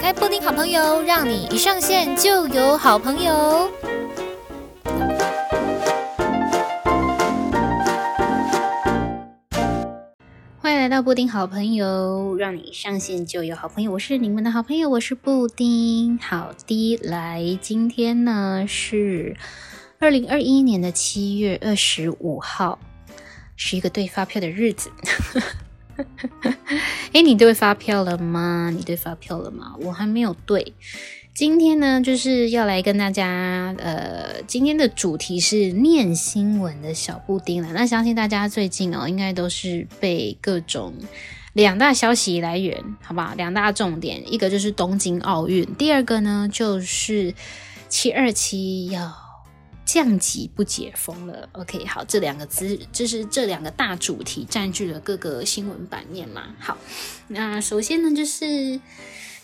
[0.00, 3.70] 开布丁好朋友，让你一上线就有好朋友。
[10.58, 13.92] 欢迎来到布丁好朋友，让你一上线就有好朋友。
[13.92, 16.18] 我是你们的好朋友，我是布丁。
[16.18, 19.36] 好的，来，今天呢是
[19.98, 22.78] 二零二一年的七月二十五号，
[23.54, 24.90] 是一个对发票的日子。
[27.12, 28.70] 哎，你对发票了吗？
[28.74, 29.74] 你对发票了吗？
[29.82, 30.72] 我还没有对。
[31.32, 37.70] 今天呢，就是要来跟大家，呃，今天的主题是念新闻的小布丁了。
[37.72, 40.92] 那相信大家最近哦，应该都是被各种
[41.52, 43.32] 两大消息来源，好不好？
[43.34, 47.32] 两大重点，一个就是东京奥运，第二个呢就是
[47.88, 49.19] 七二七要。
[49.84, 56.54] 降级不解封了，OK，好，这两个字就是这两个大主题占据了各个新闻版面嘛。
[56.60, 56.78] 好，
[57.28, 58.80] 那首先呢，就是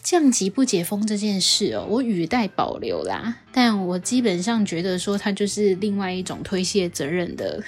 [0.02, 7.60] 降级不解封这件事哦，我语带保留啦，但我基本上觉得说它就是另外一种推卸责任的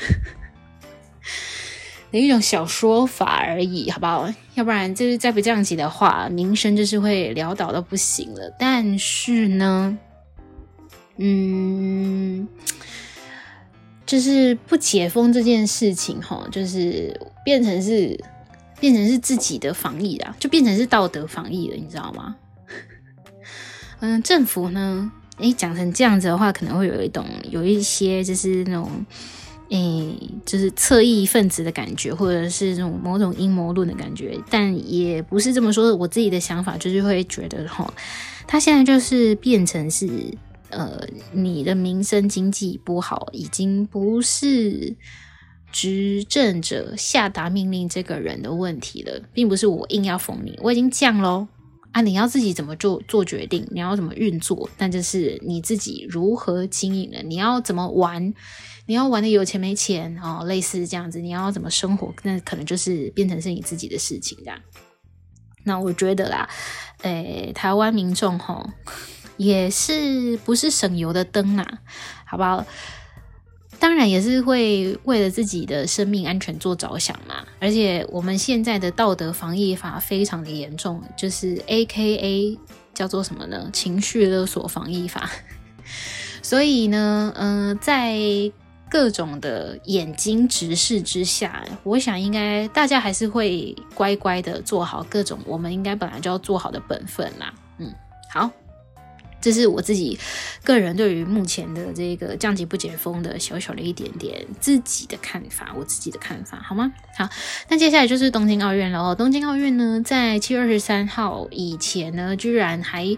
[2.12, 4.33] 的一种小说法而已，好不好？
[4.55, 8.55] 要不然就是再不降级的话，名声就是会潦倒到不行了。
[8.56, 9.98] 但是呢。
[11.20, 12.47] 嗯，
[14.06, 18.19] 就是不解封这件事情，哈，就是变成是
[18.78, 22.36] 变成是自己的防疫啦，就变成是道德防疫了，你知道吗？
[23.98, 28.89] 嗯，政府呢，诶，讲成这样子的话，可能会有一种有一些就是那种，
[29.70, 35.96] 诶，就是侧翼分子的感觉，或者是这种某种阴谋论的感觉，但也不是这么说。
[35.96, 37.92] 我自己的想法就是会觉得，哈，
[38.46, 40.08] 他现在就是变成是。
[40.70, 41.00] 呃，
[41.33, 44.94] 你的民生经济不好，已经不是
[45.72, 51.48] 执政者下达命令这个人的问题了，并不是我硬要封你，我已经降喽
[51.92, 52.00] 啊！
[52.02, 57.22] 你要自己怎么做做决定，你要怎么运作，那就是你自己如何经营了。
[57.22, 58.34] 你要怎么玩，
[58.86, 64.58] 你要玩的有钱没钱哦，类似这样子，你要怎么生活，那可能就是变成是你自己的事情这样。
[65.64, 66.48] 那我觉得啦，
[67.02, 68.70] 诶，台湾民众吼。
[69.38, 71.66] 也是不是省油的灯啊，
[72.26, 72.66] 好不好？
[73.80, 77.36] 当然也是会为了自己的生命安全做着想嘛。
[77.60, 82.58] 而且我们现在的道德防疫法非常的严重，就是 AKA
[82.92, 83.70] 叫做什么呢？
[83.72, 85.30] 情绪勒索防疫法。
[86.42, 88.18] 所以呢，嗯、在
[88.90, 97.55] 各种的眼睛直视之下，我想应该大家还是会乖乖的做好各种我们应该本来就要做好的本分啦。
[97.78, 97.94] 嗯，
[98.32, 98.50] 好。
[99.48, 100.19] 这是我自己
[100.63, 106.92] 个人对于目前的这个降级不解封的小小的一点点自己的看法，我自己的看法，好吗？
[107.17, 107.27] 好，
[107.70, 109.14] 那接下来就是东京奥运了哦。
[109.14, 113.17] 东京奥运呢，在七月二十三号以前呢，居然还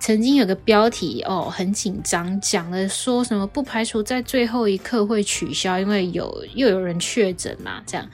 [0.00, 8.08] 曾经有个标题哦，很紧张，讲了说什么不排除在最后一刻会取消，因为有又有人确诊嘛，这样。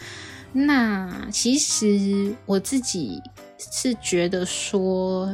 [0.53, 3.23] 那其实我自己
[3.59, 5.33] 是觉得说。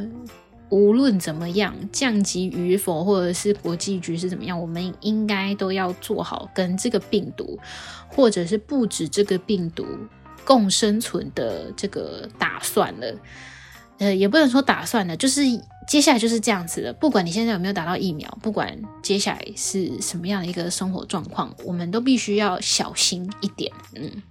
[0.71, 7.59] 无论怎么样，降级与否，或者是国际局势怎么样，我们应该都要做好跟这个病毒，
[8.07, 9.85] 或者是不止这个病毒
[10.45, 13.15] 共生存的这个打算了。
[13.97, 15.41] 呃，也不能说打算了，就是
[15.87, 16.93] 接下来就是这样子了。
[16.93, 23.71] 不管你现在有没有打到疫苗，不管接下来是什么样的一个生活状况，我们都必须要小心一点。
[23.95, 24.23] 嗯。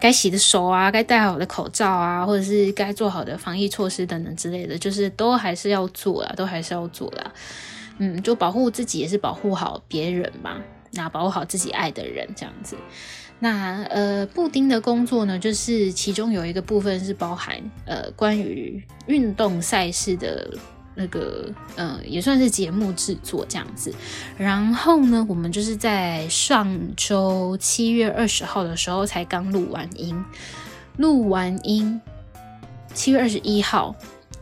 [0.00, 7.32] 该洗的手啊，该戴好的口罩啊，或者是该做好的防疫措施等等之类的，就是都还是要做啦，都还是要做啦。
[7.98, 10.60] 嗯，就保护自己也是保护好别人嘛，
[10.92, 12.76] 那保护好自己爱的人这样子。
[13.38, 20.56] 那呃，布丁的工作呢，就是其中有一个部分是包含呃关于运动赛事的。
[20.98, 21.46] 那个，
[21.76, 23.94] 呃，也算是节目制作这样子。
[24.36, 30.24] 然后呢，我们就是在上周七月二十号的时候才刚录完音，
[30.96, 32.00] 录完音，
[32.94, 33.94] 七月二十一号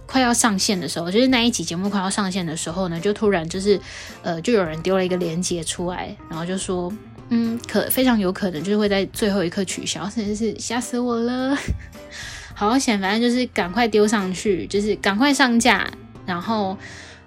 [0.06, 3.80] 快要上线的时候，就是那一集节目快要上线的时候呢，就突然就是，
[4.22, 6.92] 呃，就有人丢了一个链接出来，然后就说，
[7.30, 11.58] 嗯，可非常有可能就是会在最后一刻取消，真的是吓死我了。
[12.54, 15.90] 好险，反正就是赶快丢上去，就是赶快上架。
[16.26, 16.76] 然后，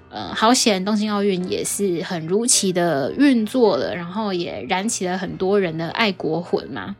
[0.09, 6.95] 呃，好险，东京奥运也是很如期的运作了，然后也燃起了很多人的爱国魂嘛。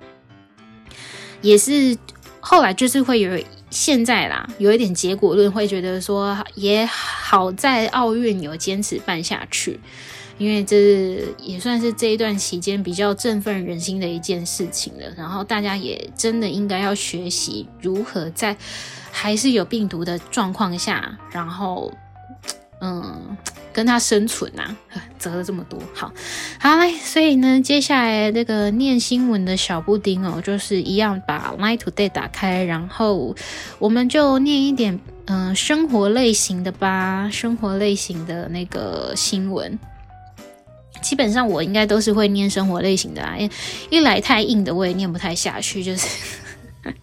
[1.41, 1.97] 也是
[2.39, 3.39] 后来就是会有
[3.69, 9.79] 现在啦，有一点结果论，会觉得说也好在奥运有坚持办下去，
[10.37, 15.05] 因为这也算是这一段期间比较振奋人心的一件事情了。
[15.17, 18.55] 然后大家也真的应该要学习如何在。
[19.17, 21.91] 还是有病毒的状况下，然后
[22.81, 23.35] 嗯。
[23.73, 26.11] 跟他生存呐、啊， 折了这么多，好，
[26.59, 33.35] 好嘞，所以呢，接下来那个念新闻的小布丁哦，就是一样把 Line Today 打开，然后
[33.77, 39.77] 我们就念一点嗯、生活类型的吧，生活类型的那个新闻，
[41.03, 43.55] 基本上我应该都是会念生活类型的啦，因为
[43.91, 46.07] 一来太硬的我也念不太下去，就是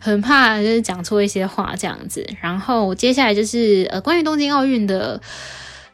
[0.00, 5.20] 很怕就是讲错一些话这样子，然后接下来就是呃关于东京奥运的。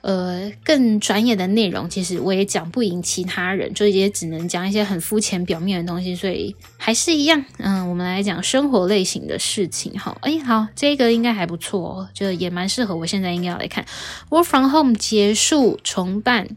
[0.07, 7.43] 呃，更专业的内容，其实我也讲不赢其他人，就也只能讲一些很肤浅、表面的东西，所以还是一样。
[7.57, 9.99] 嗯，我们来讲生活类型的事情。
[9.99, 12.95] 好，哎，好，这个应该还不错哦，就也蛮适合。
[12.95, 13.87] 我现在应该要来看
[14.29, 16.49] Work from Home 结束重办。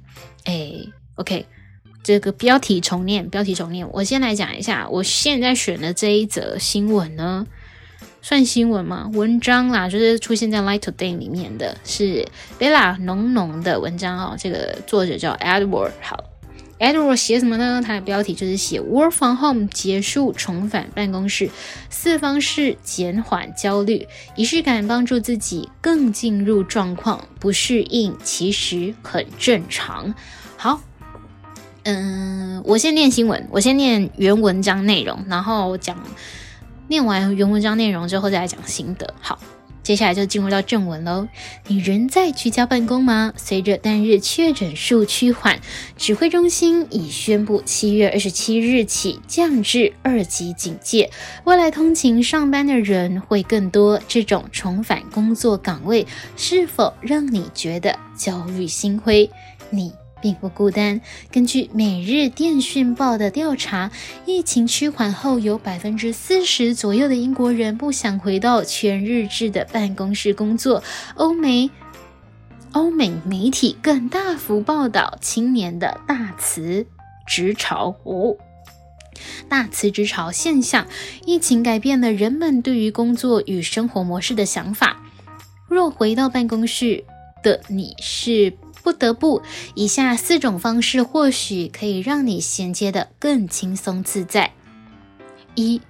[0.44, 0.74] 哎
[1.16, 1.46] ，OK，
[2.08, 3.86] 这个标题重念，标题重念。
[3.92, 7.46] 我先来讲一下，我现在选的这一则新闻呢。
[8.22, 9.12] 算新闻吗？
[9.14, 12.26] 文章啦，就是出现在《Light Today》里面的是
[12.58, 14.38] Bella 浓浓的文章哦。
[14.40, 15.92] 这个作者叫 Edward。
[16.02, 16.24] 好
[16.80, 17.84] ，Edward 写什么呢？
[17.86, 21.50] 他的标题就是写 “Work from Home 结束，重返办公室，
[21.90, 24.08] 四方式减缓焦虑，
[24.38, 30.16] 仪式感帮助自己更进入状况，不适应其实很正常。”
[30.56, 30.82] 好，
[31.90, 35.98] 嗯，我先念新闻，我先念原文章内容，然后讲。
[36.90, 39.14] 念完原文章内容之后，再来讲心得。
[39.22, 39.40] 好，
[39.84, 41.28] 接下来就进入到正文喽。
[41.68, 43.34] 你仍在居家办公吗？
[43.38, 45.60] 随着单日确诊数趋缓，
[45.96, 51.10] 指挥中心已宣布七月二十七日起降至二级警戒。
[51.46, 56.06] 未来通勤上班的人会更多，这种重返工作岗位
[56.36, 59.30] 是否让你觉得焦虑心灰？
[59.70, 59.94] 你？
[60.22, 61.02] 并不孤单。
[61.32, 63.92] 根据《每日电讯报》的调查，
[64.26, 70.84] 疫情趋缓后，有百分之四十左右的英国人不想回到全日制的办公室工作。
[71.16, 71.70] 欧美
[72.72, 76.86] 欧美媒体更大幅报道青年的大辞
[77.26, 78.36] 职潮哦，
[79.50, 80.88] 大辞职潮现象。
[81.26, 85.02] 疫情改变了人们对于工作与生活模式的想法。
[85.70, 87.04] 若回到办公室
[87.44, 88.54] 的你是。
[88.88, 89.42] 不得不，
[89.76, 94.54] 以下四种方式或许可以让你衔接的更轻松自在。
[95.56, 95.82] 一。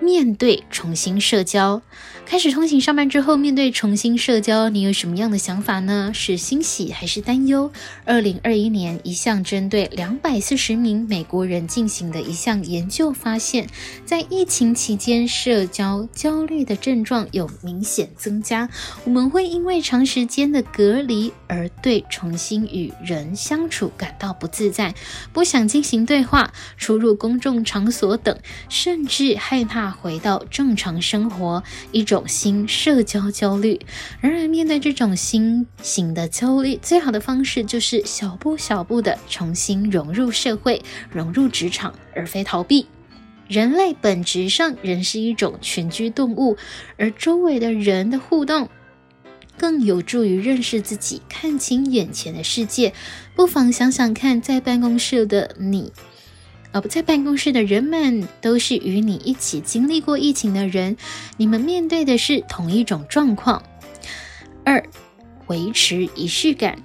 [0.00, 1.82] 面对重新社交，
[2.26, 6.12] 开始通勤上班之后，面对重新社交，你有什么样的想法呢？
[6.14, 7.72] 是欣喜还是担忧？
[8.04, 13.68] 二零二一年，一项针对两百四十名美国人进行的一项研究发现，
[14.04, 18.68] 在疫情期间，社交焦虑的症状有明显增加。
[19.04, 24.94] 我们会因为长时间的隔离而对重新与人相处感到不自在，
[25.32, 28.38] 不想进行对话，出入公众场所等，
[28.68, 29.85] 甚至害怕。
[29.90, 31.62] 回到正常生活，
[31.92, 33.80] 一种新社交焦虑。
[34.20, 42.86] 然而，面对这种新型的焦虑，最好的方式就是小步小步的重新融入社会，融入职场，而非逃避。
[43.48, 46.56] 人类本质上仍是一种群居动物，
[46.96, 48.68] 而周围的人的互动
[49.56, 52.92] 更有助于认识自己，看清眼前的世界。
[53.36, 55.92] 不妨想想看，在办公室的你。
[56.76, 60.94] 而不在办公室的人们都是与你一起经历过疫情的人，
[61.38, 63.62] 你们面对的是同一种状况。
[64.62, 64.86] 二，
[65.46, 66.78] 维持仪式感，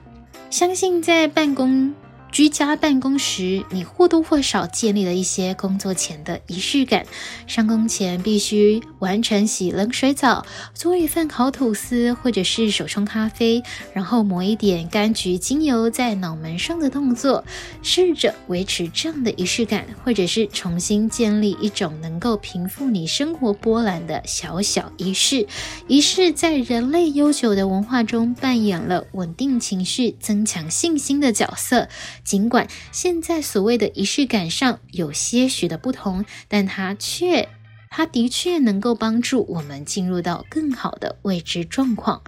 [0.49, 1.93] 相信在办公。
[2.31, 7.05] 居家办公时，你或多或少建立了一些工作前的仪式感。
[7.45, 13.61] 上工前必须完成洗冷水澡、做一份烤吐司，或者是手冲咖啡，
[13.93, 17.43] 然后抹一点柑橘精油在脑门上的动作。
[17.83, 25.47] 试着维持这样的仪式感，或者是重新建立一种能够平复你生活波澜的小小仪式。
[25.87, 31.89] 仪式在人类悠久的文化中扮演了稳定情绪、增强信心的角色。
[32.23, 37.49] 尽管现在所谓的仪式感上有些许的不同，但它却，
[37.89, 42.21] 它的确能够帮助我们进入到更好的未知状况。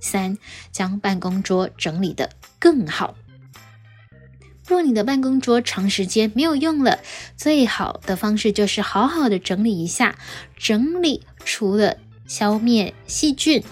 [0.00, 0.38] 三，
[0.72, 3.14] 将办公桌整理得更好。
[4.66, 7.00] 若你的办公桌长时间没有用了，
[7.36, 10.18] 最好的方式就是好好的整理一下。
[10.56, 13.62] 整理除了消灭细菌。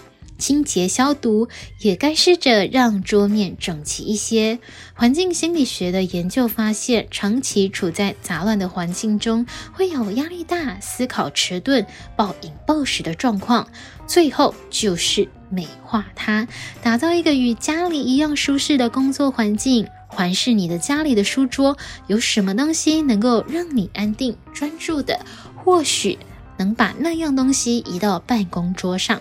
[0.43, 1.47] 清洁消毒，
[1.79, 4.59] 也该试着让桌面整齐一些。
[4.93, 13.69] 环境心理学的研究发现，长期处在杂乱的环境中，会有压力大、思考迟钝、暴饮暴食的状况。
[14.05, 16.45] 最后就是美化它，
[16.81, 19.87] 打造一个与家里一样舒适的工作环境。
[20.09, 25.25] 环视你的家里的书桌，有什么东西能够让你安定专注的？
[25.55, 26.19] 或许。
[26.55, 29.19] 能把那样东西移到办公桌上，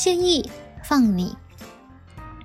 [0.00, 0.48] 建议
[0.82, 1.36] 放你。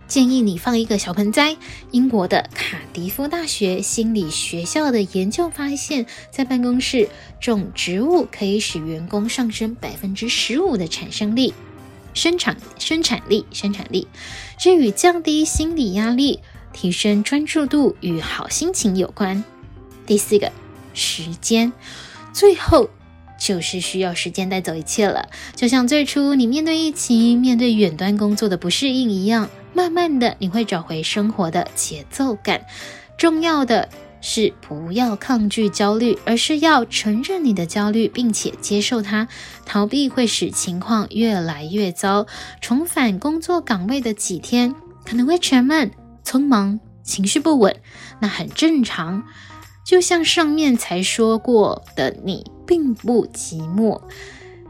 [0.09, 1.55] 建议你放一个小盆栽。
[1.89, 7.07] 英国的卡迪夫大学心理学校的研究发现，在办公室
[7.39, 11.53] 种植物可以使员工上升百分之十五的产生力、
[12.13, 14.09] 生产生产力、生产力。
[14.59, 16.41] 这与降低心理压力、
[16.73, 19.41] 提升专注度与好心情有关。
[20.05, 20.51] 第四个，
[20.93, 21.71] 时间。
[22.33, 22.89] 最后
[23.37, 29.49] 就是需要时间带走一切了，就像最初你面对疫情、面对远端工作的不适应一样。
[29.73, 32.65] 慢慢的，你会找回生活的节奏感。
[33.17, 33.89] 重要的
[34.21, 39.27] 是不要抗拒焦虑，而是要承认你的焦虑，并且接受它。
[39.65, 42.25] 逃避会使情况越来越糟。
[42.61, 44.73] 重返工作岗位的几天
[45.05, 45.91] 可能会沉闷、
[46.23, 47.75] 匆忙、情绪不稳，
[48.21, 49.23] 那很正常。
[49.85, 54.01] 就像上面才说过的，你并不寂寞。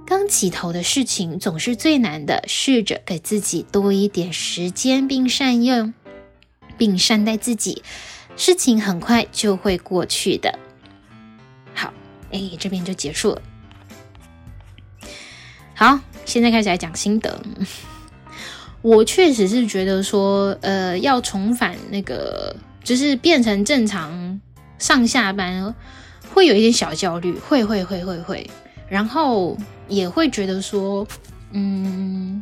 [0.05, 5.93] 刚起头的事情总是最难的，试着给自己多一点时间，并善用，
[6.77, 7.81] 并善待自己，
[8.37, 10.59] 事情很快就会过去的。
[11.73, 11.91] 好，
[12.31, 13.41] 哎，这边就结束了。
[15.73, 17.41] 好，现在开始来讲心得。
[18.83, 24.39] 我确实是觉得说，呃，要重返那个，就是变成正常
[24.77, 25.73] 上下班，
[26.35, 28.47] 会有一点小焦虑，会会会会会，
[28.87, 29.57] 然后。
[29.87, 31.07] 也会觉得说，
[31.51, 32.41] 嗯，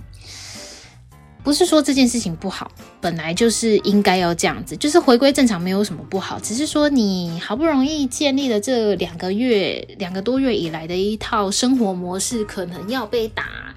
[1.44, 2.72] 不是说这件事情不好，
[3.02, 13.76] 本来就是应该要这样子，就是回归正常没有什么不好，只是说你好不容易建立了这两个月、两个多月以来的一套生活模式，可能要被打，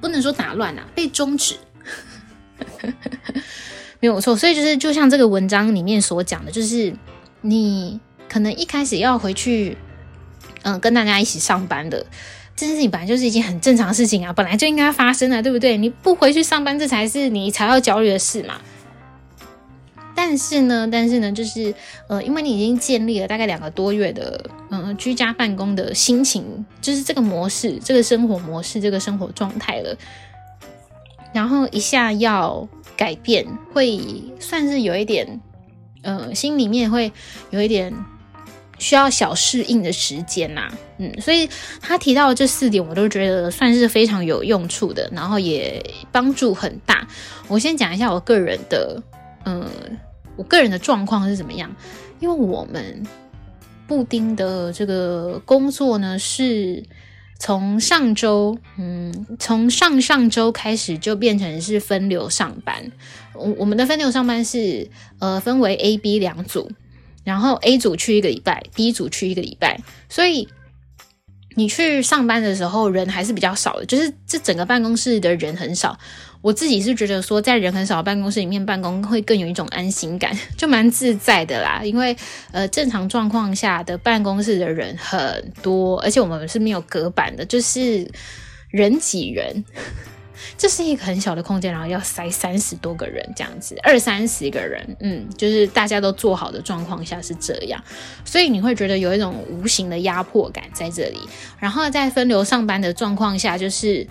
[0.00, 1.56] 不能说打乱啊，被终止，
[4.00, 4.34] 没有错。
[4.34, 6.96] 所以就是就像这个文章里面所讲的，就是
[7.42, 8.00] 你
[8.34, 9.78] 可能一开始要回去，
[10.62, 12.04] 嗯，跟大家一起上班的。
[12.56, 15.76] 这件事情本来就是一件很正常的事情啊，本来就应该发生的，对不对？
[15.76, 18.54] 你不回去上班，这才是你才要焦虑的事嘛。
[20.16, 21.72] 但是呢，但是呢，就是
[22.08, 29.96] 呃，因为你已经建立了大概两个多月的嗯、居家办公的心情，就是这个模式、这个生活模式、这个生活状态了，
[31.32, 34.00] 然后一下要改变，会
[34.40, 35.40] 算是有一点，
[36.02, 37.12] 呃，心里面会
[37.50, 37.94] 有一点。
[38.78, 41.48] 需要小适应的时间呐、嗯，所以
[41.80, 47.06] 他提到这四点，我都觉得算是非常有用处的，然后也帮助很大。
[47.48, 49.02] 我先讲一下我个人的，
[49.44, 49.64] 嗯，
[50.36, 51.74] 我个人的状况是怎么样？
[52.20, 53.02] 因为我们
[53.86, 56.82] 布丁的这个工作呢，是
[57.38, 62.90] 从上周，嗯，从上上周开始就变成是分流上班。
[63.34, 64.88] 我我们的分流上班是，
[65.18, 66.70] 呃，分为 A、B 两组。
[67.24, 70.48] 然后 A 组去一个礼拜，B 组去一个礼拜，所以
[71.56, 75.98] 你去上班的时候人还是比较少的，就是这整个办公室的人很少。
[76.42, 81.80] 我自己是觉得说，在人很少的办公室里面办公会更有一种安心感， 就蛮自在的啦。
[81.82, 82.14] 因为
[82.52, 88.06] 呃，正常状况下的办公室的人很多，而且我们是没有隔板的，就是
[88.68, 89.64] 人挤人。
[90.56, 97.82] 这是一个很小的空间，然后要塞三十多个人这样子，二三十个人，嗯，就是大家都做好的状况下是这样，
[98.24, 101.18] 所以你会觉得有一种无形的压迫感在这里。
[101.58, 104.06] 然后在分流上班的状况下，就是。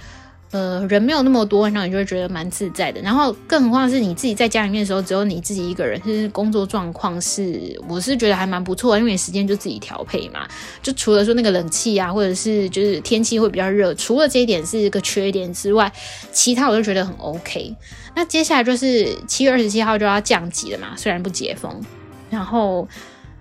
[0.53, 3.01] 呃，人没有那么多，然后你就会觉得蛮自在的。
[3.01, 10.47] 然后，更何况是你自己在家里面的时候，只有你自己一个人，其实工作状况是，我是觉得还蛮不错的，因为时间就自己调配嘛。
[10.83, 15.91] 就除了说那个冷气啊，或者是就是天气会比较热，除了这一点是个缺点之外，
[16.31, 17.75] 其他我都觉得很 OK。
[18.15, 21.81] 那接下来就是七月二十七号就要降级了嘛，虽然不解封，
[22.29, 22.87] 然后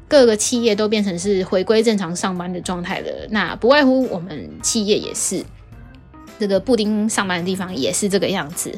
[0.09, 3.07] 各个企业都变成是回归正常上班的状态了。
[3.29, 5.45] 那不外乎我们企业也是。
[6.43, 8.77] 这个布丁上班的地方也是这个样子，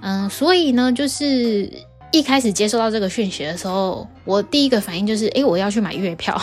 [0.00, 1.68] 嗯，所以呢，就是
[2.12, 6.40] 一开始接收到这个讯息的时候，我第一个反应就是，诶，我要去买月票，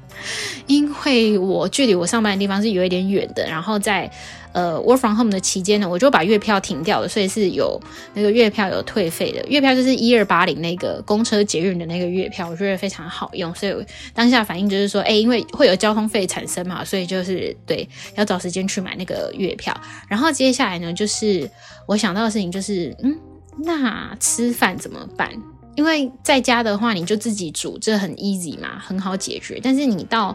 [0.66, 4.10] 因为我距离我上班的地方是有一点远的，然后在。
[4.56, 7.78] 呃，work from home 的期间呢，我就把月票停掉了，所以是有
[8.14, 9.46] 那个月票有退费的。
[9.50, 13.74] 月票就是一二八零那个公车捷运的那个月票，我觉得非常好用，所以
[14.14, 19.78] 当下反应就是说，哎，因为会有交通费产生嘛，所以就是对，要找时间去买那个月票。
[20.08, 21.50] 然后接下来呢，就是
[21.86, 23.14] 我想到的事情就是，嗯，
[23.62, 25.30] 那吃饭怎么办？
[25.74, 29.60] 因为在家的话，你就自己煮，这很 easy 嘛，很好解决。
[29.62, 30.34] 但是你到，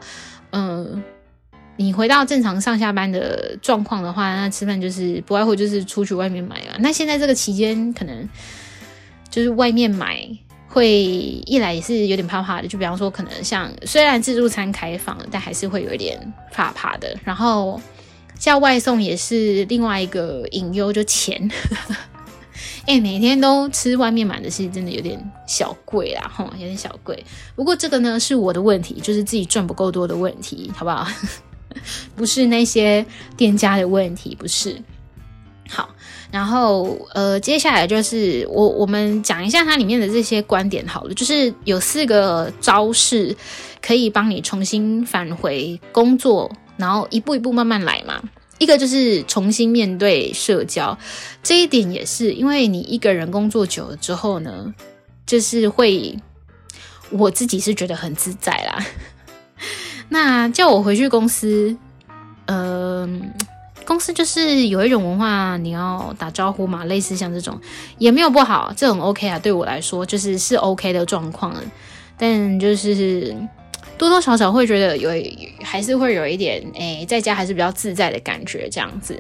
[0.52, 1.02] 嗯、
[1.78, 6.78] 你回到正常上下班的状况的话，那吃饭就是不外乎就是出去外面买啊。
[6.80, 8.30] 那现在这个期间，可能
[9.30, 10.28] 就是外面买
[10.68, 12.68] 会一来也是有点怕怕的。
[12.68, 16.20] 就比方说，可能像虽然自助餐开放了，但还是会有一点
[16.52, 17.18] 怕怕的。
[17.24, 17.82] 然后
[18.38, 21.50] 叫外送也是另外一个隐忧，就钱。
[22.86, 27.24] 哎、每天都吃外面买的，其实真的有点小贵啦，吼，有点小贵。
[27.56, 31.08] 不过这个呢是我的问题，就是自己赚不够多的问题，好不好？
[32.16, 34.82] 不是那些店家的问题，不是。
[35.70, 35.90] 好，
[36.32, 43.34] 然后呃，接下来就是我我们讲一下它里面的这些观点好了，就是有四个招式
[43.82, 48.22] 可以帮你重新返回工作，然后一步一步慢慢来嘛。
[48.58, 50.96] 一个就是重新面对社交，
[51.42, 54.72] 这一点也是因为你一个人工作久了之后呢，
[55.26, 56.16] 就是会，
[57.10, 58.86] 我自己是觉得很自在啦。
[60.12, 61.76] 那叫我回去公司，
[62.46, 63.44] 嗯、呃，
[63.86, 67.58] 公司就是有一种文化，你要打招呼嘛，类似像这种
[67.98, 71.56] 也没有不好，这种 OK 啊，对我来说就是是 OK 的状况，
[72.18, 73.34] 但就是。
[73.98, 75.12] 多多少少会觉得有，
[75.62, 79.16] 还是会有一点，哎，在家还是比较自在的感觉这样子。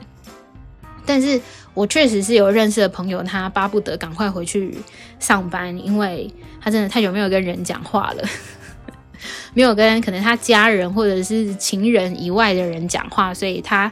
[1.05, 1.39] 但是
[1.75, 4.75] 我确实是有认识的朋友，他巴不得赶快回去
[5.19, 8.23] 上班，因为他真的太久没有跟人讲话了，
[9.53, 13.91] 没有跟可能他家人或者是情人以外的人讲话，所以他。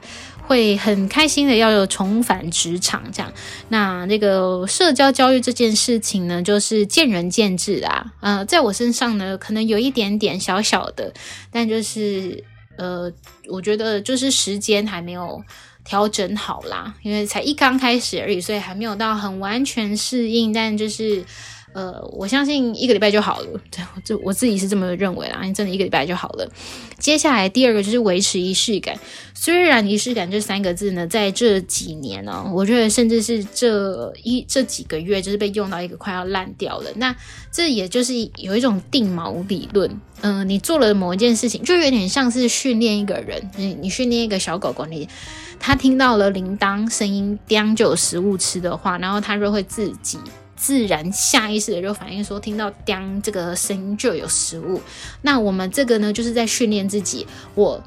[0.50, 3.32] 会很开心的要有重返职场这样，
[3.68, 8.12] 那那个社交焦虑这件事情呢，就是见仁见智啦。
[8.20, 11.14] 呃，在我身上呢，可能有一点点小小的，
[11.52, 12.44] 但就是
[12.80, 13.14] 呃，
[13.48, 15.40] 我觉得就是时间还没有
[15.86, 21.24] 调整好啦，因为才一刚开始而已，所以还没有到很完全适应，但就是。
[21.72, 26.50] 呃，我相信一个礼拜就好了，对，这我自己是这么认为啦，真的一个礼拜就好了。
[26.98, 28.98] 接下来第二个就是维持仪式感，
[29.36, 36.90] 虽然仪式感这三个字呢，在这几年呢、我觉得甚至是这一这几个月，就是被用到一个快要烂掉了。
[36.96, 37.16] 那
[37.52, 45.08] 这也就是有一种定锚理论，嗯、你做了某一件事情，就有点像是训练一个人，你你训练一个小狗狗，你
[45.60, 50.18] 它听到了铃铛声音，叮就有食物吃的话，然后它就会自己。
[50.60, 54.82] 自然下意识的就反应说，听到“叮”这个声音就有食物。
[55.22, 57.26] 那我们这个呢，就是在训练自己。
[57.56, 57.82] 我，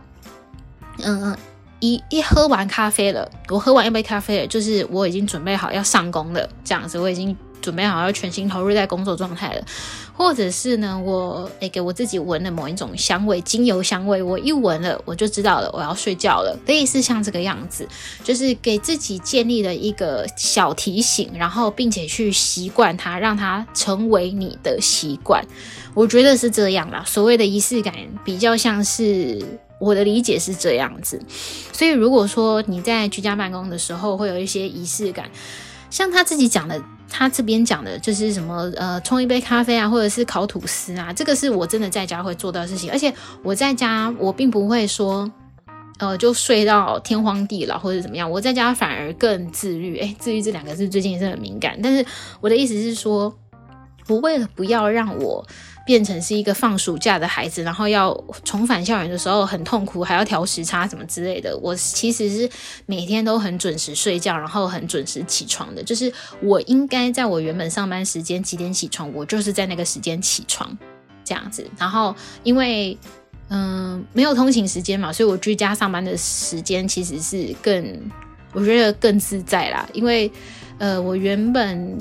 [1.04, 1.36] 嗯，
[1.80, 7.36] 一一喝完咖啡了，我喝完一杯咖啡了，就是我已经准备好要上工了，这样子我已经。
[7.62, 9.64] 准备好要全心投入在工作状态了，
[10.12, 17.88] 或者是呢，我诶给我自己闻了某一种香味，精油香味，我一闻了我就知道了，我要睡觉了，类似像这个样子，
[18.22, 25.42] 就是给自己建立了一个小提醒，然后并且去习惯它，让它成为你的习惯。
[25.94, 27.94] 我觉得是这样啦，所谓的仪式感，
[28.24, 29.44] 比较像是
[29.78, 31.20] 我的理解是这样子。
[31.72, 35.30] 所以如果说你在居家办公的时候会有一些仪式感，
[35.92, 36.82] 像他自己讲的。
[37.14, 42.90] 他这边讲的就是什么呃，冲一杯咖啡啊，或者是烤吐司啊，这个是我真的在家会做到的事情。
[42.90, 45.30] 而且我在家，我并不会说，
[45.98, 48.30] 呃，就睡到天荒地老或者怎么样。
[48.30, 49.98] 我在家反而更自律。
[49.98, 51.78] 诶，自律这两个字最近也是很敏感。
[51.82, 52.02] 但是
[52.40, 53.36] 我的意思是说，
[54.08, 55.46] 我为了不要让我。
[55.84, 58.12] 变成是一个放暑假的孩子，然后要
[58.44, 61.56] 重返校园的时候很痛苦，还要调时差什么之类的。
[61.58, 62.48] 我其实是
[62.86, 65.82] 每天都很准时睡觉，然后很准时起床的。
[65.82, 70.76] 就是我应该在我原本上班时间几点起床，我就是在那个时间起床
[71.24, 71.68] 这样子。
[71.76, 72.96] 然后因为
[73.48, 78.00] 嗯、没有通勤时间嘛，所以我居家上班的时间其实是更
[78.52, 79.86] 我觉得更自在啦。
[79.92, 80.30] 因为
[80.78, 81.98] 呃我原本。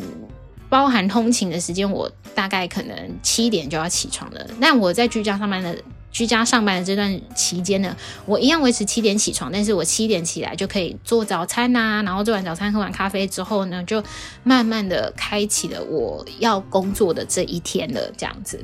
[0.72, 4.48] 包含通勤的时间，我大概可能七点就要起床了。
[4.62, 5.78] 但我在居家上班的
[6.14, 7.94] 居家上班的这段期间呢，
[8.26, 14.02] 我一样维持七点起床，但是我七点起来就可以做早餐呐、然后做完早餐喝完咖啡之后呢，就
[14.44, 18.64] 慢慢的开启了我要工作的这一天了，这样子。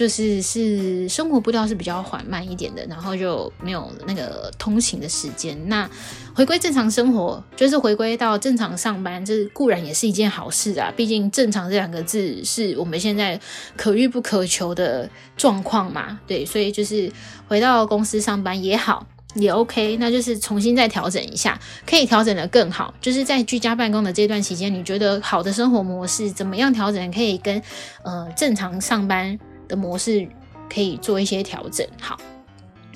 [0.00, 5.54] 就是是生活步调是比较缓慢一点的，然后就没有那个通勤的时间。
[5.68, 5.86] 那
[6.34, 10.90] 回归正常生活，就是回归到正常上班，这固然也是一件好事啊。
[10.96, 13.38] 毕竟“正常”这两个字是我们现在
[13.76, 16.18] 可遇不可求的状况嘛。
[16.26, 17.12] 对，所以就是
[17.46, 19.98] 回到公司上班也好，也 OK。
[19.98, 22.94] 那就是重新再调整一下，可以调整得更好。
[23.02, 27.62] 就是在居家办公的这段期间，你觉得好的生活模式怎么样调整，可以跟
[28.02, 29.38] 呃正常上班
[29.70, 30.28] 的模式
[30.68, 32.18] 可以做一些调整，好，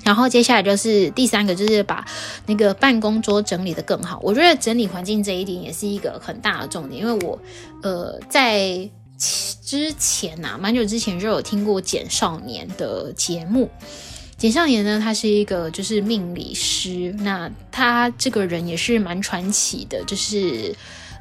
[0.03, 2.05] 然后接下来就是第三个，就是把
[2.45, 4.19] 那个办公桌整理得更好。
[4.21, 7.39] 我觉得整理环境这一点也是一个很大的重点，因为我
[7.81, 13.69] 呃在之前呐、啊，蛮久之前就有听过简少年的节目。
[14.37, 20.75] 简少年呢，他是一个就是命理师，那他这个人也是蛮传奇的，就是。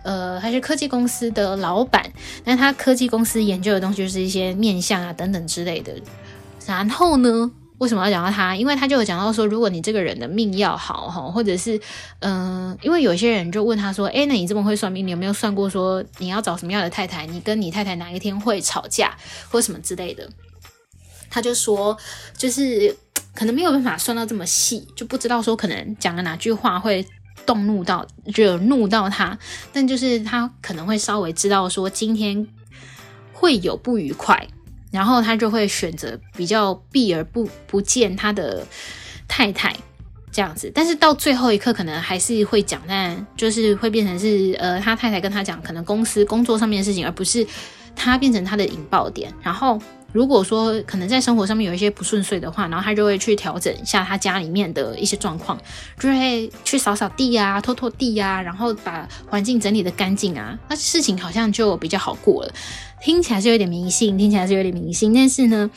[0.05, 2.12] 呃，还是科技公司的老板，
[2.45, 5.93] 那他科技公司研究的东西就是一些面相啊等等之类的。
[6.67, 8.55] 然后呢，为什么要讲到他？
[8.55, 11.81] 因为他就有讲到说，如果你这个人的命要好哈，或者是
[12.21, 17.27] 嗯、因为有些人就问他说，诶，那你这么会算命，你有没有算过说你要找什么样的太太？
[17.27, 19.17] 你跟你太太哪一天会吵架，
[19.51, 20.29] 或什么之类的？
[21.31, 21.97] 他就说，
[22.37, 22.97] 就是
[23.35, 27.05] 可能没有办法算到这么细，就不知道说可能讲了哪句话会
[27.47, 29.38] 动怒到、惹怒到他，
[29.73, 32.47] 但就是他可能会稍微知道说今天
[33.33, 34.47] 会有不愉快。
[34.90, 38.64] 然后他就会选择比较避而不不见他的
[39.27, 39.75] 太太
[40.31, 47.44] 这样子，但是到最后一刻可能还是会讲，但就是会变成是呃他太太跟他讲可能公司工作上面的事情，而不是
[47.97, 49.35] 他变成他的引爆点。
[49.42, 49.83] 然后
[50.14, 55.59] 如果说可能在生活上面有一些不顺遂的话，然后他就会去调整一下他家里面的一些状况，
[55.98, 62.55] 就会去扫扫地啊、拖拖地啊，然后把环境整理的干净啊，那事情好像就比较好过了。
[63.03, 65.68] 听起来是有点迷信，听起来是有点迷信，但是呢，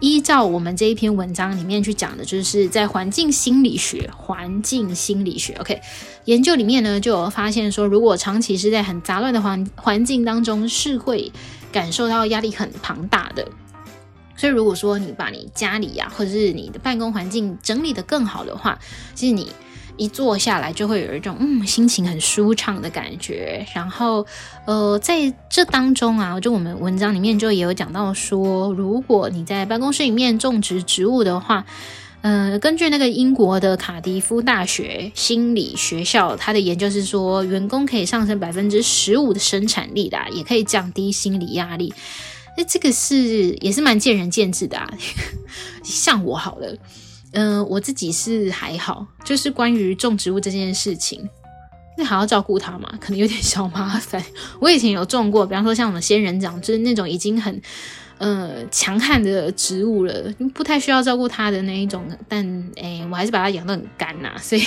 [0.00, 5.78] 依照我们这一篇文章里面去讲的，就是在环境心理学，环境心理学，OK，
[6.24, 11.30] 研究里面呢就有发现说，如果长期是在很杂乱的环环境当中，是会
[11.70, 13.46] 感受到压力很庞大的。
[14.36, 18.78] 所以如果说你把你家里呀、或者是你的办公环境整理得更好的话，
[19.14, 19.48] 其实你。
[19.98, 24.26] 一坐下来就会有一种嗯，心情很舒畅的感觉，然后
[24.66, 31.66] 呃在这当中啊，就我们文章里面就也有讲到说，如果你在办公室里面种植植物的话，
[32.22, 41.92] 呃，根据那个英国的卡迪夫大学心理学校，它的研究是说，员工可以上升百分之十五的生产力的，也可以降低心理压力。
[42.56, 44.88] 那这个是也是蛮见仁见智的啊，
[45.82, 46.76] 像我好了。
[47.34, 51.26] 嗯、我自己是还好，就是关于种植物这件事情，
[51.96, 54.22] 那还要照顾它嘛，可能有点小麻烦。
[54.60, 57.58] 我以前有种过，比方说像我们仙人掌，就是那种已经很
[58.18, 62.06] 呃强悍的植物了，不太需要照顾它的那一种。
[62.28, 62.44] 但
[62.76, 64.62] 诶，我还是把它养得很干呐，所以。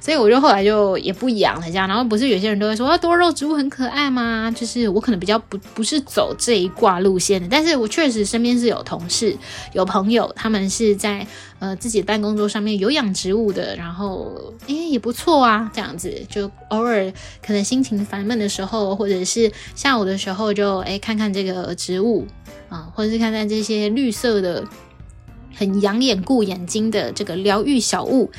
[0.00, 1.86] 所以我就后来就也不养了，这样。
[1.86, 4.50] 然后不是有些人都会说啊，多肉植物很可爱吗？
[4.56, 9.36] 就是我可能比较不不是走这一挂路线的，但是我确实身边是有同事、
[9.74, 11.26] 有朋友，他们是在
[11.58, 17.12] 呃自己的办公桌上面有养植物的，然后诶也不错啊，这样子就偶尔
[17.44, 22.26] 可能心情烦闷的时候，或者是下午的时候就诶看看这个植物
[22.70, 24.64] 啊，或者是看看这些绿色的
[25.54, 28.30] 很养眼顾眼睛的这个疗愈小物。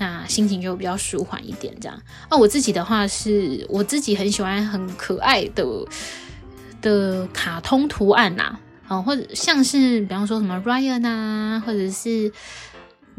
[0.00, 2.02] 那心情就比较舒缓一点，这样。
[2.28, 5.64] 那我自己的话是，我自己很喜欢很可爱的
[6.82, 8.58] 的卡通图案呐，
[8.88, 12.32] 啊，或者像是比方说什么 Ryan 啊，或者是。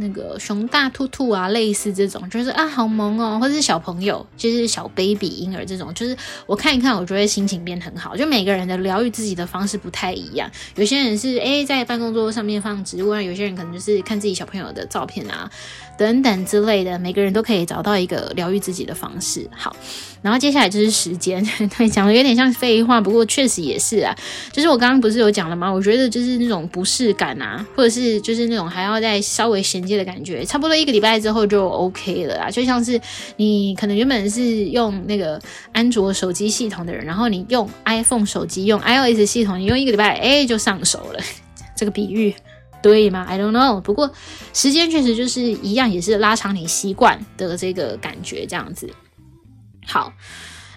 [0.01, 8.17] 那个熊大兔兔啊，类似这种，就是啊，好萌哦，或者是小朋友，就是小 baby 婴儿这种，就是我看一看，我就会心情变很好。
[8.17, 15.49] 就每个人的疗愈自己的方式不太一样，有些人是诶在办公桌上面放植物啊，有些人可能就是看自己小朋友的照片啊，
[15.97, 19.47] 等等之类的，每个人都可以找到一个疗愈自己的方式。
[19.55, 19.75] 好。
[20.21, 21.43] 然后接下来就是时间，
[21.75, 24.15] 对，讲的有点像废话，不过确实也是啊。
[24.51, 25.67] 就是我刚刚不是有讲了吗？
[25.67, 32.49] 我觉得就是那种不适感啊，或者是就是那种还要再稍微衔接的感觉，差不多一个礼拜之后就 OK 了啦。
[32.49, 32.99] 就像是
[33.37, 41.19] 你可能原本是用那个安卓手机系统的人，然后你用 iPhone 手机用 iOS 系统，你用一个礼拜，哎，就上手了。
[41.75, 42.35] 这个比喻
[42.81, 43.81] 对吗？I don't know。
[43.81, 44.11] 不过
[44.53, 48.89] 时间确实就是一样，也是拉长你习惯的这个感觉，这样子。
[49.85, 50.13] 好，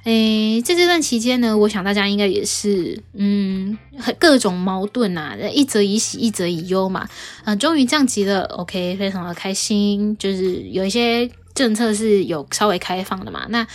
[0.04, 3.78] 诶，在这段期间呢，我想大家应该也是，嗯，
[4.18, 13.66] 各种矛盾啊，一则以喜，一则以忧嘛，啊、呃，终于降级了，OK，非常的开心，就是有一些政策是有稍微开放的嘛，那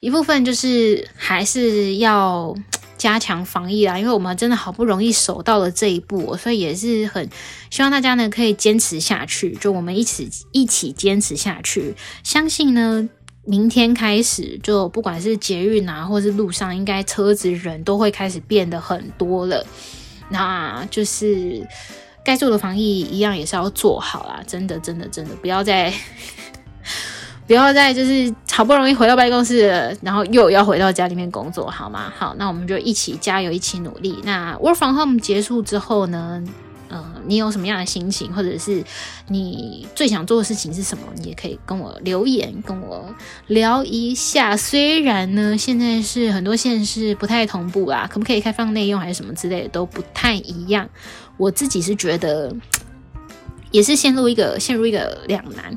[0.00, 2.56] 一部分就是还是要
[2.96, 7.28] 加强防疫啦，因为我们真的好不容易守到了这一步，所以也是很
[7.68, 13.10] 希望大家呢可以坚持下去，就我们一起一起坚持下去，相信呢。
[13.48, 19.64] 明天开始，就不管是捷运啊，或是路上，应该车子人都会开始变得很多了。
[20.28, 21.66] 那就是
[22.22, 25.90] 该做的防疫一样也是要做好啦，真的，真的，真的，不要再
[27.48, 32.12] 不要再就是好不容易回到办公室，然后又要回到家里面工作，好吗？
[32.14, 34.18] 好，那我们就一起加油，一起努力。
[34.24, 36.44] 那 Work from Home 结束之后呢？
[36.88, 38.82] 呃，你有什么样的心情，或者是
[39.28, 41.04] 你最想做的事情是什么？
[41.16, 43.14] 你也可以跟我留言，跟我
[43.46, 44.56] 聊一下。
[44.56, 50.88] 虽然呢，现在是很多县市不太同步啦，可不可以开放内用还是什么之类的都不太一样。
[51.36, 52.54] 我自己是觉得，
[53.70, 55.76] 也是陷入一个陷入一个两难。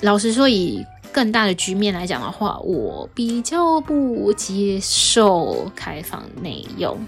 [0.00, 6.98] 老实说，以更大的局面来讲的话，我比较不接受开放内用。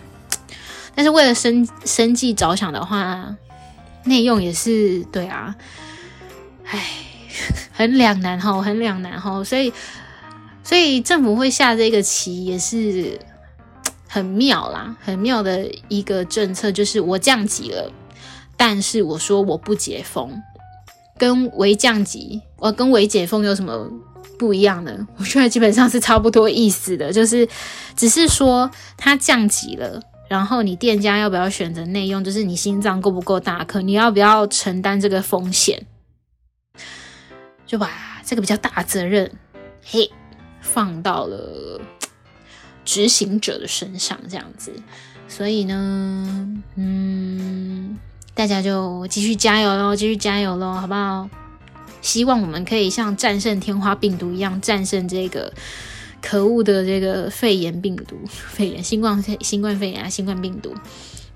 [0.97, 3.37] 但是为了生生计着想的话，
[4.05, 5.55] 内用也是对啊，
[6.65, 6.83] 唉，
[7.73, 9.71] 很两难哈，很两难哈，所以
[10.65, 13.21] 所以政府会下这个棋也是
[14.09, 17.93] 很妙啦，很妙的一个政策，就是我降级了，
[18.57, 20.43] 但是我说我不解封，
[21.19, 23.87] 跟微降级，我跟微解封有什么
[24.39, 25.07] 不一样的？
[25.19, 27.47] 我觉得基本上是差不多意思的，就是
[27.95, 30.01] 只是说它降级了。
[30.29, 32.23] 然后你店家要不要选择内用？
[32.25, 33.81] 就是你心脏够不够大颗？
[33.81, 35.87] 你要不要承担这个风险？
[37.67, 37.91] 就把
[38.25, 39.31] 这个比较大责任，
[39.85, 40.11] 嘿，
[40.61, 41.81] 放到了
[42.85, 44.73] 执行者的身上，这样子。
[45.29, 47.99] 所以呢，嗯，
[48.35, 51.29] 大家就继续加油喽，继续加油喽，好不好？
[52.03, 55.53] 希望我们可以像战胜天花病毒一样战胜这个。
[56.29, 60.75] 可恶的这个肺炎病毒， 肺炎、新冠肺、新冠肺炎啊，新冠病毒，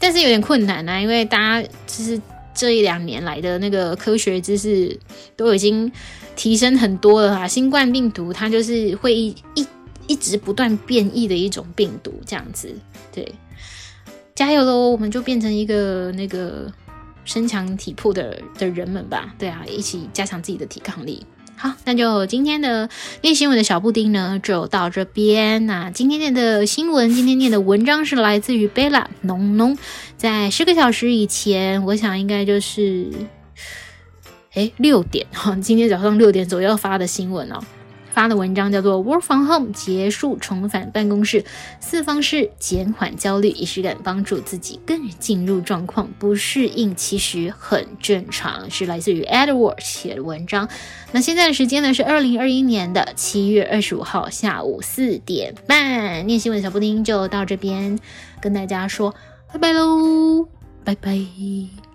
[0.01, 2.21] 但是有点困难啊，因为大家就是
[2.53, 4.99] 这一两年来的那个科学知识
[5.37, 5.91] 都已经
[6.35, 7.47] 提升很多了啊。
[7.47, 9.65] 新冠病毒它就是会一一
[10.09, 12.75] 一直不断变异的一种病毒，这样子，
[13.13, 13.33] 对，
[14.35, 16.67] 加油喽，我们就变成一个那个
[17.25, 21.25] 身强体魄的的人们吧，对啊，一起加强自己的抵抗力。
[21.61, 22.89] 好，那就今天的
[23.21, 25.67] 念新闻的小布丁呢，就到这边。
[25.67, 29.77] 那今天念的新闻，今天念的文章是来自于贝拉农农，
[30.17, 33.11] 在十个小时以前，我想应该就是，
[34.55, 37.61] 哎，六点哈，今天早上六点左右发的新闻哦。
[38.13, 41.45] 发的文章叫做 “Work from Home 结束，重返办公室，
[41.81, 46.09] 四方式减缓焦虑，仪式感帮助自己更进入状况。
[46.19, 50.69] 不适应其实很正常。”是来自于 Edward 写的文章。
[51.13, 56.27] 那现在的时间呢是二零二一年的七月二十五号下午四点半。
[56.27, 57.99] 念新闻小布丁就到这边
[58.41, 59.15] 跟大家说
[59.53, 60.49] 拜拜喽，
[60.85, 61.90] 拜拜。